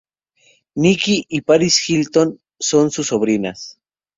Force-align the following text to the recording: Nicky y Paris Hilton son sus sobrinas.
Nicky 0.75 1.27
y 1.29 1.41
Paris 1.43 1.79
Hilton 1.87 2.39
son 2.57 2.89
sus 2.89 3.05
sobrinas. 3.05 3.79